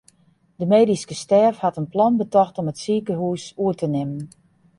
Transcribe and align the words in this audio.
De 0.61 0.65
medyske 0.73 1.15
stêf 1.23 1.55
hat 1.63 1.79
in 1.81 1.91
plan 1.93 2.15
betocht 2.21 2.59
om 2.59 2.71
it 2.71 2.81
sikehús 2.83 3.43
oer 3.61 3.75
te 3.79 3.87
nimmen. 3.95 4.23